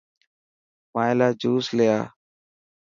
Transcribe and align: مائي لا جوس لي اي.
مائي 0.93 1.13
لا 1.19 1.27
جوس 1.41 1.65
لي 1.77 1.85
اي. 1.95 2.01